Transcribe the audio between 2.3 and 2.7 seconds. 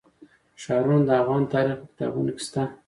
کې شته.